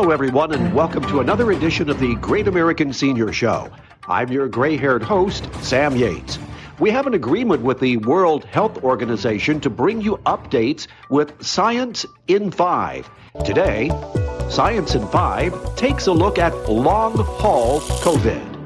Hello, 0.00 0.12
everyone, 0.12 0.54
and 0.54 0.74
welcome 0.74 1.02
to 1.08 1.20
another 1.20 1.52
edition 1.52 1.90
of 1.90 2.00
the 2.00 2.14
Great 2.14 2.48
American 2.48 2.90
Senior 2.90 3.34
Show. 3.34 3.70
I'm 4.08 4.32
your 4.32 4.48
gray 4.48 4.78
haired 4.78 5.02
host, 5.02 5.54
Sam 5.62 5.94
Yates. 5.94 6.38
We 6.78 6.88
have 6.88 7.06
an 7.06 7.12
agreement 7.12 7.60
with 7.60 7.80
the 7.80 7.98
World 7.98 8.46
Health 8.46 8.82
Organization 8.82 9.60
to 9.60 9.68
bring 9.68 10.00
you 10.00 10.16
updates 10.24 10.86
with 11.10 11.44
Science 11.44 12.06
in 12.28 12.50
Five. 12.50 13.10
Today, 13.44 13.90
Science 14.48 14.94
in 14.94 15.06
Five 15.08 15.76
takes 15.76 16.06
a 16.06 16.12
look 16.12 16.38
at 16.38 16.54
long 16.70 17.14
haul 17.18 17.80
COVID. 17.80 18.56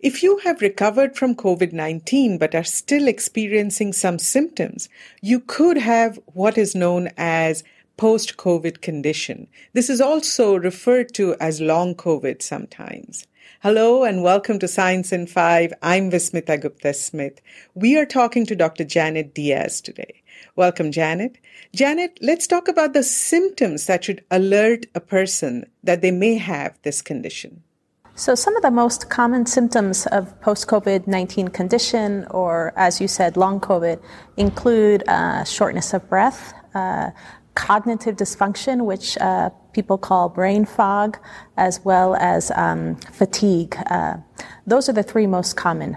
If 0.00 0.22
you 0.22 0.36
have 0.44 0.60
recovered 0.60 1.16
from 1.16 1.34
COVID 1.34 1.72
19 1.72 2.36
but 2.36 2.54
are 2.54 2.62
still 2.62 3.08
experiencing 3.08 3.94
some 3.94 4.18
symptoms, 4.18 4.90
you 5.22 5.40
could 5.40 5.78
have 5.78 6.20
what 6.26 6.58
is 6.58 6.74
known 6.74 7.08
as 7.16 7.64
post 8.00 8.38
COVID 8.38 8.80
condition. 8.80 9.46
This 9.74 9.90
is 9.90 10.00
also 10.00 10.56
referred 10.56 11.12
to 11.12 11.36
as 11.38 11.60
long 11.60 11.94
COVID 11.94 12.40
sometimes. 12.40 13.26
Hello 13.62 14.04
and 14.04 14.22
welcome 14.22 14.58
to 14.60 14.66
Science 14.66 15.12
in 15.12 15.26
Five. 15.26 15.74
I'm 15.82 16.10
Vismita 16.10 16.56
Gupta 16.56 16.94
Smith. 16.94 17.42
We 17.74 17.98
are 17.98 18.06
talking 18.06 18.46
to 18.46 18.56
Dr. 18.56 18.84
Janet 18.84 19.34
Diaz 19.34 19.82
today. 19.82 20.22
Welcome, 20.56 20.92
Janet. 20.92 21.36
Janet, 21.74 22.18
let's 22.22 22.46
talk 22.46 22.68
about 22.68 22.94
the 22.94 23.02
symptoms 23.02 23.84
that 23.84 24.04
should 24.04 24.24
alert 24.30 24.86
a 24.94 25.00
person 25.00 25.66
that 25.84 26.00
they 26.00 26.10
may 26.10 26.36
have 26.38 26.78
this 26.84 27.02
condition. 27.02 27.62
So, 28.14 28.34
some 28.34 28.56
of 28.56 28.62
the 28.62 28.70
most 28.70 29.10
common 29.10 29.44
symptoms 29.44 30.06
of 30.06 30.40
post 30.40 30.68
COVID 30.68 31.06
19 31.06 31.48
condition, 31.48 32.26
or 32.30 32.72
as 32.76 32.98
you 32.98 33.08
said, 33.08 33.36
long 33.36 33.60
COVID, 33.60 34.00
include 34.38 35.06
uh, 35.06 35.44
shortness 35.44 35.92
of 35.92 36.08
breath, 36.08 36.54
uh, 36.74 37.10
cognitive 37.54 38.16
dysfunction, 38.16 38.84
which 38.84 39.18
uh, 39.18 39.50
people 39.72 39.98
call 39.98 40.28
brain 40.28 40.64
fog, 40.64 41.18
as 41.56 41.80
well 41.84 42.14
as 42.16 42.50
um, 42.52 42.96
fatigue. 43.12 43.76
Uh, 43.86 44.16
those 44.66 44.88
are 44.88 44.92
the 44.92 45.02
three 45.02 45.26
most 45.26 45.56
common. 45.56 45.96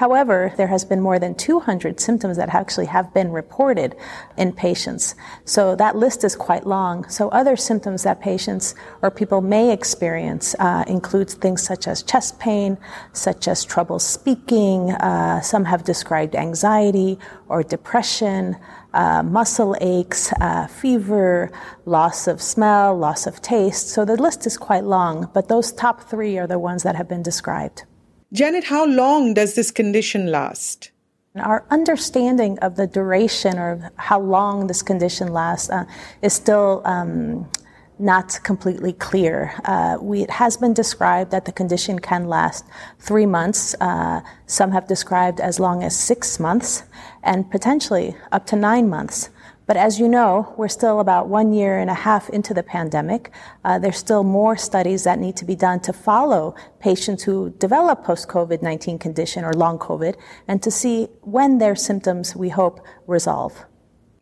However, 0.00 0.54
there 0.56 0.68
has 0.68 0.82
been 0.82 1.02
more 1.02 1.18
than 1.18 1.34
200 1.34 2.00
symptoms 2.00 2.38
that 2.38 2.48
actually 2.54 2.86
have 2.86 3.12
been 3.12 3.30
reported 3.32 3.94
in 4.38 4.50
patients. 4.54 5.14
So 5.44 5.76
that 5.76 5.94
list 5.94 6.24
is 6.24 6.34
quite 6.34 6.66
long. 6.66 7.06
So 7.10 7.28
other 7.28 7.54
symptoms 7.54 8.04
that 8.04 8.18
patients 8.18 8.74
or 9.02 9.10
people 9.10 9.42
may 9.42 9.70
experience 9.70 10.54
uh, 10.58 10.84
includes 10.86 11.34
things 11.34 11.62
such 11.62 11.86
as 11.86 12.02
chest 12.02 12.40
pain, 12.40 12.78
such 13.12 13.46
as 13.46 13.62
trouble 13.62 13.98
speaking. 13.98 14.92
Uh, 14.92 15.42
some 15.42 15.66
have 15.66 15.84
described 15.84 16.34
anxiety 16.34 17.18
or 17.48 17.62
depression 17.62 18.56
uh, 18.94 19.22
muscle 19.22 19.76
aches, 19.82 20.32
uh, 20.40 20.66
fever, 20.66 21.52
loss 21.84 22.26
of 22.26 22.40
smell, 22.40 22.96
loss 22.96 23.26
of 23.26 23.42
taste. 23.42 23.88
So 23.88 24.06
the 24.06 24.16
list 24.16 24.46
is 24.46 24.56
quite 24.56 24.84
long, 24.84 25.28
but 25.34 25.48
those 25.48 25.72
top 25.72 26.08
three 26.08 26.38
are 26.38 26.46
the 26.46 26.58
ones 26.58 26.84
that 26.84 26.96
have 26.96 27.06
been 27.06 27.22
described. 27.22 27.84
Janet, 28.32 28.62
how 28.62 28.86
long 28.86 29.34
does 29.34 29.54
this 29.56 29.72
condition 29.72 30.28
last? 30.28 30.92
Our 31.34 31.64
understanding 31.70 32.60
of 32.60 32.76
the 32.76 32.86
duration 32.86 33.58
or 33.58 33.90
how 33.96 34.20
long 34.20 34.68
this 34.68 34.82
condition 34.82 35.32
lasts 35.32 35.68
uh, 35.68 35.84
is 36.22 36.32
still 36.32 36.80
um, 36.84 37.50
not 37.98 38.38
completely 38.44 38.92
clear. 38.92 39.52
Uh, 39.64 39.98
we, 40.00 40.22
it 40.22 40.30
has 40.30 40.56
been 40.56 40.72
described 40.72 41.32
that 41.32 41.44
the 41.44 41.50
condition 41.50 41.98
can 41.98 42.28
last 42.28 42.64
three 43.00 43.26
months. 43.26 43.74
Uh, 43.80 44.20
some 44.46 44.70
have 44.70 44.86
described 44.86 45.40
as 45.40 45.58
long 45.58 45.82
as 45.82 45.98
six 45.98 46.38
months 46.38 46.84
and 47.24 47.50
potentially 47.50 48.16
up 48.30 48.46
to 48.46 48.54
nine 48.54 48.88
months. 48.88 49.30
But 49.70 49.76
as 49.76 50.00
you 50.00 50.08
know, 50.08 50.52
we're 50.56 50.66
still 50.66 50.98
about 50.98 51.28
one 51.28 51.52
year 51.52 51.78
and 51.78 51.88
a 51.88 51.94
half 51.94 52.28
into 52.30 52.52
the 52.52 52.64
pandemic. 52.64 53.30
Uh, 53.64 53.78
there's 53.78 53.98
still 53.98 54.24
more 54.24 54.56
studies 54.56 55.04
that 55.04 55.20
need 55.20 55.36
to 55.36 55.44
be 55.44 55.54
done 55.54 55.78
to 55.82 55.92
follow 55.92 56.56
patients 56.80 57.22
who 57.22 57.50
develop 57.50 58.02
post 58.02 58.26
COVID 58.26 58.62
19 58.62 58.98
condition 58.98 59.44
or 59.44 59.52
long 59.52 59.78
COVID 59.78 60.16
and 60.48 60.60
to 60.60 60.72
see 60.72 61.04
when 61.20 61.58
their 61.58 61.76
symptoms, 61.76 62.34
we 62.34 62.48
hope, 62.48 62.84
resolve. 63.06 63.64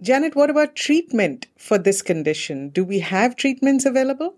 Janet, 0.03 0.37
what 0.37 0.51
about 0.51 0.77
treatment 0.77 1.47
for 1.57 1.79
this 1.79 2.03
condition? 2.03 2.69
Do 2.69 2.85
we 2.85 2.99
have 2.99 3.35
treatments 3.35 3.87
available? 3.87 4.38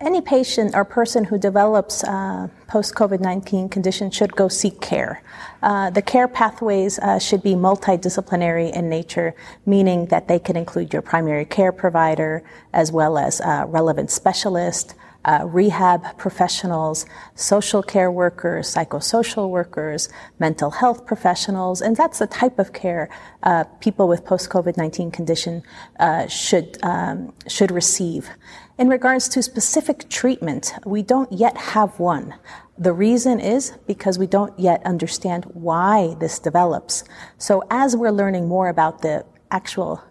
Any 0.00 0.20
patient 0.20 0.74
or 0.74 0.84
person 0.84 1.24
who 1.24 1.38
develops 1.38 2.02
uh, 2.02 2.48
post 2.66 2.94
COVID 2.94 3.20
19 3.20 3.68
condition 3.68 4.10
should 4.10 4.34
go 4.34 4.48
seek 4.48 4.80
care. 4.80 5.22
Uh, 5.62 5.88
the 5.90 6.02
care 6.02 6.26
pathways 6.26 6.98
uh, 6.98 7.18
should 7.20 7.42
be 7.42 7.54
multidisciplinary 7.54 8.72
in 8.72 8.88
nature, 8.88 9.34
meaning 9.64 10.06
that 10.06 10.26
they 10.26 10.40
can 10.40 10.56
include 10.56 10.92
your 10.92 11.00
primary 11.00 11.44
care 11.44 11.70
provider 11.70 12.42
as 12.72 12.90
well 12.90 13.16
as 13.16 13.40
uh, 13.40 13.64
relevant 13.68 14.10
specialist, 14.10 14.94
uh, 15.24 15.44
rehab 15.46 16.16
professionals, 16.18 17.06
social 17.34 17.82
care 17.82 18.10
workers, 18.10 18.74
psychosocial 18.74 19.50
workers, 19.50 20.08
mental 20.38 20.70
health 20.70 21.06
professionals, 21.06 21.80
and 21.80 21.96
that's 21.96 22.18
the 22.18 22.26
type 22.26 22.58
of 22.58 22.72
care 22.72 23.08
uh, 23.42 23.64
people 23.80 24.08
with 24.08 24.24
post 24.24 24.50
COVID 24.50 24.76
19 24.76 25.10
condition 25.10 25.62
uh, 26.00 26.26
should, 26.26 26.78
um, 26.82 27.32
should 27.48 27.70
receive. 27.70 28.28
In 28.76 28.88
regards 28.88 29.28
to 29.28 29.42
specific 29.42 30.08
treatment, 30.08 30.74
we 30.84 31.02
don't 31.02 31.30
yet 31.30 31.56
have 31.56 31.98
one. 32.00 32.34
The 32.76 32.92
reason 32.92 33.38
is 33.38 33.72
because 33.86 34.18
we 34.18 34.26
don't 34.26 34.58
yet 34.58 34.84
understand 34.84 35.44
why 35.54 36.16
this 36.18 36.40
develops. 36.40 37.04
So 37.38 37.62
as 37.70 37.96
we're 37.96 38.10
learning 38.10 38.48
more 38.48 38.68
about 38.68 39.00
the 39.00 39.24
actual 39.52 40.02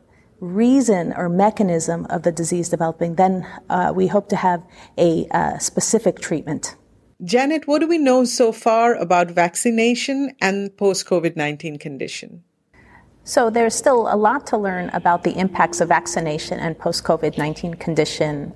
reason 0.43 1.13
or 1.13 1.29
mechanism 1.29 2.05
of 2.09 2.23
the 2.23 2.31
disease 2.31 2.69
developing, 2.69 3.15
then 3.15 3.47
uh, 3.69 3.93
we 3.95 4.07
hope 4.07 4.27
to 4.29 4.35
have 4.35 4.63
a 4.97 5.25
uh, 5.31 5.57
specific 5.57 6.19
treatment. 6.19 6.75
Janet, 7.23 7.67
what 7.67 7.79
do 7.79 7.87
we 7.87 7.97
know 7.97 8.25
so 8.25 8.51
far 8.51 8.95
about 8.95 9.31
vaccination 9.31 10.35
and 10.41 10.75
post 10.75 11.05
COVID 11.07 11.37
19 11.37 11.77
condition? 11.77 12.43
So, 13.23 13.49
there's 13.49 13.73
still 13.73 14.13
a 14.13 14.17
lot 14.17 14.45
to 14.47 14.57
learn 14.57 14.89
about 14.89 15.23
the 15.23 15.31
impacts 15.39 15.79
of 15.79 15.87
vaccination 15.87 16.59
and 16.59 16.77
post 16.77 17.05
COVID 17.05 17.37
19 17.37 17.75
condition. 17.75 18.53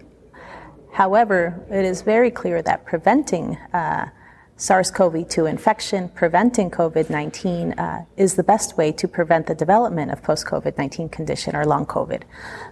However, 0.92 1.66
it 1.72 1.86
is 1.86 2.02
very 2.02 2.30
clear 2.30 2.62
that 2.64 2.86
preventing 2.86 3.56
uh, 3.74 4.08
SARS 4.60 4.90
CoV 4.90 5.30
2 5.30 5.46
infection, 5.46 6.10
preventing 6.10 6.72
COVID 6.72 7.12
19 7.12 7.74
uh, 7.74 8.06
is 8.18 8.34
the 8.34 8.44
best 8.44 8.76
way 8.76 8.92
to 8.92 9.08
prevent 9.08 9.46
the 9.46 9.54
development 9.54 10.10
of 10.10 10.24
post 10.24 10.48
COVID 10.48 10.80
19 10.80 11.10
condition 11.10 11.56
or 11.56 11.64
long 11.64 11.86
COVID. 11.86 12.24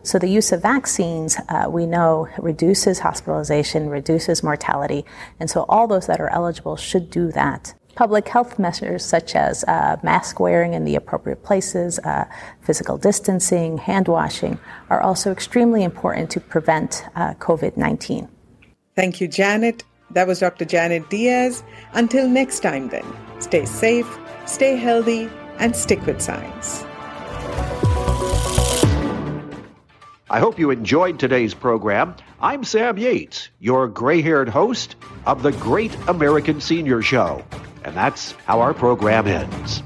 So, 0.01 0.17
the 0.17 0.27
use 0.27 0.51
of 0.51 0.63
vaccines, 0.63 1.37
uh, 1.47 1.67
we 1.69 1.85
know, 1.85 2.27
reduces 2.39 2.97
hospitalization, 2.99 3.87
reduces 3.89 4.41
mortality, 4.41 5.05
and 5.39 5.47
so 5.47 5.67
all 5.69 5.85
those 5.85 6.07
that 6.07 6.19
are 6.19 6.29
eligible 6.29 6.75
should 6.75 7.11
do 7.11 7.31
that. 7.33 7.75
Public 7.93 8.27
health 8.29 8.57
measures 8.57 9.05
such 9.05 9.35
as 9.35 9.63
uh, 9.65 9.97
mask 10.01 10.39
wearing 10.39 10.73
in 10.73 10.85
the 10.85 10.95
appropriate 10.95 11.43
places, 11.43 11.99
uh, 11.99 12.25
physical 12.61 12.97
distancing, 12.97 13.77
hand 13.77 14.07
washing 14.07 14.57
are 14.89 15.01
also 15.01 15.31
extremely 15.31 15.83
important 15.83 16.31
to 16.31 16.39
prevent 16.39 17.05
uh, 17.15 17.35
COVID 17.35 17.77
19. 17.77 18.27
Thank 18.95 19.21
you, 19.21 19.27
Janet. 19.27 19.83
That 20.11 20.27
was 20.27 20.39
Dr. 20.39 20.65
Janet 20.65 21.09
Diaz. 21.09 21.63
Until 21.93 22.27
next 22.27 22.59
time, 22.59 22.89
then, 22.89 23.05
stay 23.39 23.65
safe, 23.65 24.07
stay 24.45 24.75
healthy, 24.75 25.29
and 25.57 25.75
stick 25.75 26.05
with 26.05 26.21
science. 26.21 26.83
I 30.29 30.39
hope 30.39 30.57
you 30.57 30.71
enjoyed 30.71 31.19
today's 31.19 31.53
program. 31.53 32.15
I'm 32.41 32.63
Sam 32.63 32.97
Yates, 32.97 33.49
your 33.59 33.87
gray 33.87 34.21
haired 34.21 34.49
host 34.49 34.95
of 35.25 35.43
the 35.43 35.51
Great 35.53 35.95
American 36.07 36.59
Senior 36.59 37.01
Show. 37.01 37.45
And 37.83 37.95
that's 37.95 38.31
how 38.45 38.59
our 38.59 38.73
program 38.73 39.27
ends. 39.27 39.83